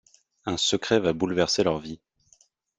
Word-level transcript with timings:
Un 0.47 0.57
secret 0.57 0.99
va 0.99 1.13
bouleverser 1.13 1.63
leur 1.63 1.77
vie… 1.77 2.01